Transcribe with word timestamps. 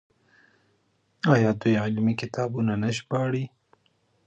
آیا 1.33 1.51
دوی 1.61 1.75
علمي 1.83 2.13
کتابونه 2.21 2.73
نه 2.81 2.89
ژباړي؟ 2.97 3.43